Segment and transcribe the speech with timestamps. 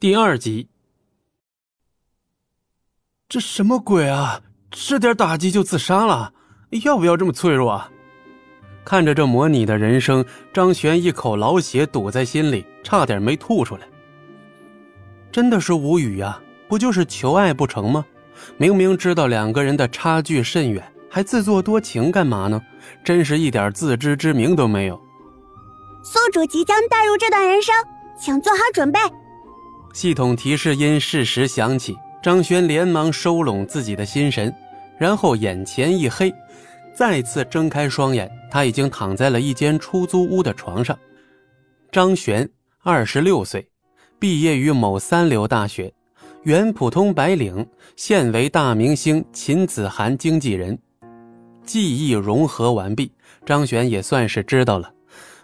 [0.00, 0.66] 第二集，
[3.28, 4.40] 这什么鬼啊！
[4.70, 6.32] 这点打击就自杀了，
[6.84, 7.90] 要不要这么脆弱啊？
[8.82, 10.24] 看着这模拟的人生，
[10.54, 13.82] 张璇一口老血堵在心里，差点没吐出来。
[15.30, 16.40] 真的是无语呀！
[16.66, 18.02] 不就是求爱不成吗？
[18.56, 22.58] 明明知道两个人的差距甚远，还自作多情干嘛呢？
[23.04, 24.98] 真是一点自知之明都没有。
[26.02, 27.74] 宿主即将带入这段人生，
[28.18, 28.98] 请做好准备。
[29.92, 34.54] 系统提示音适时响起，张轩连忙收拢自己的心神，
[34.98, 36.32] 然后眼前一黑，
[36.94, 40.96] 再次睁开双眼，他已经躺在了一间出租屋的床上。
[41.90, 42.48] 张璇，
[42.82, 43.68] 二十六岁，
[44.18, 45.92] 毕业于某三流大学，
[46.44, 47.66] 原普通白领，
[47.96, 50.78] 现为大明星秦子涵经纪人。
[51.64, 53.12] 记忆融合完毕，
[53.44, 54.92] 张璇也算是知道了，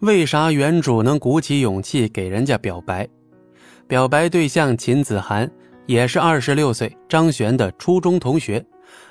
[0.00, 3.08] 为啥原主能鼓起勇气给人家表白。
[3.90, 5.50] 表白对象秦子涵
[5.84, 8.64] 也是二十六岁，张璇的初中同学，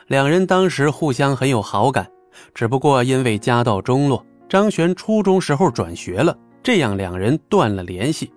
[0.08, 2.10] 两人当时互相很有好感，
[2.56, 8.32] 只不过因为家道中落，张璇初中时候转学了，这样两人断了联系。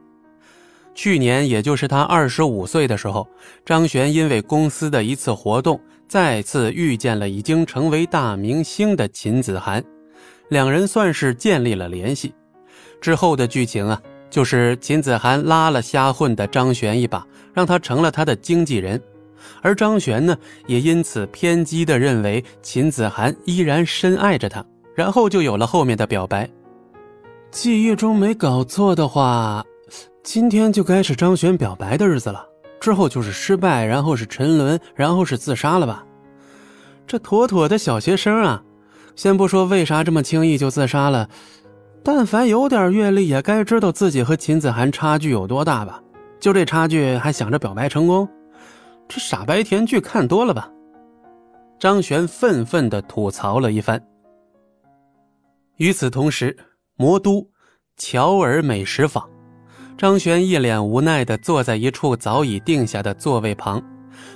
[0.96, 3.24] 去年，也就是他二十五岁的时候，
[3.64, 9.80] 张璇因为公司的一次活动，再次遇见了已经成为大明星的秦子涵，
[10.48, 12.34] 两人算是建立了联系。
[13.00, 14.02] 之后的剧情啊。
[14.32, 18.98] 就是秦子涵拉了瞎混的张璇一把，让他成了他的经纪人，
[19.60, 20.34] 而张璇呢，
[20.66, 26.48] 也因此偏激地认为秦子涵依然深爱着他，然后就有了后面的表白。
[27.50, 29.62] 记忆中没搞错的话，
[30.22, 32.48] 今天就该是张璇表白的日子了。
[32.80, 36.02] 之后就是失败，然后是沉沦，然后是自杀了吧？
[37.06, 38.62] 这妥妥的小学生啊！
[39.14, 41.28] 先不说为啥这么轻易就自杀了。
[42.04, 46.02] 但凡有点阅历，也该知道自己和秦子涵差距有多大吧？
[46.40, 48.28] 就这差距，还想着表白成功？
[49.08, 50.68] 这傻白甜剧看多了吧？
[51.78, 54.00] 张璇愤愤地吐槽了一番。
[55.76, 56.56] 与此同时，
[56.96, 57.46] 魔都
[57.96, 59.28] 乔尔美食坊，
[59.96, 63.82] 张璇一脸无奈地坐在一处早已定下的座位旁。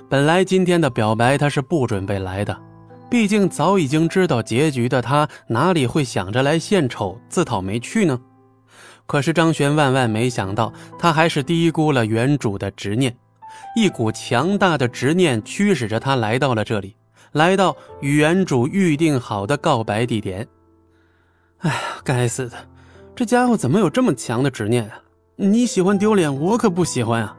[0.08, 2.56] 本来今天的表白他是不准备来的。
[3.08, 8.20] 毕竟早已经知道结局的他，哪里会想着来献丑、自讨没趣呢？
[9.06, 13.16] 可是张璇万万没想到，他还是低估了原主的执念。
[13.76, 16.96] 一股强大的执念驱使着他来到了这里，
[17.32, 20.46] 来到与原主预定好的告白地点。
[21.58, 22.56] 哎呀，该死的，
[23.14, 25.00] 这家伙怎么有这么强的执念啊？
[25.36, 27.36] 你喜欢丢脸，我可不喜欢啊！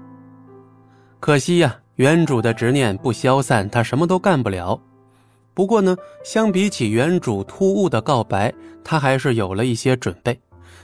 [1.20, 4.80] 可惜呀，原主的执念不消散，他什么都干不了。
[5.58, 8.54] 不过呢，相比起原主突兀的告白，
[8.84, 10.40] 他还是有了一些准备。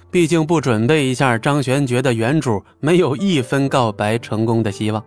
[0.09, 5.05] 毕竟不准备一下，张璇觉得原主没有一分告白成功的希望。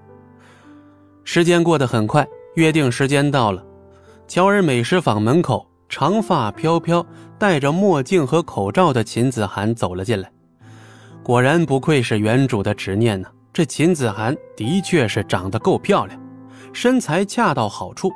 [1.25, 2.25] 时间过得很快，
[2.55, 3.61] 约定时间到了，
[4.29, 7.05] 乔尔美食坊门口，长发飘飘、
[7.37, 10.31] 戴着墨镜和口罩的秦子涵走了进来。
[11.25, 16.17] 果然不愧是原主的执念呢，这秦子涵的确是长得够漂亮，
[16.73, 18.13] 身材恰到好处。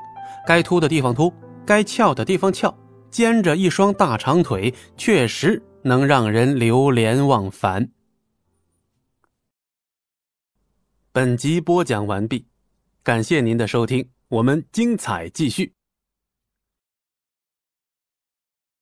[0.50, 1.33] 该凸的地方凸，
[1.65, 2.77] 该翘的地方翘，
[3.09, 7.88] 兼着一双大长腿，确实能让人流连忘返。
[11.12, 12.44] 本集播讲完毕，
[13.05, 15.72] 感谢您的收听，我们精彩继续。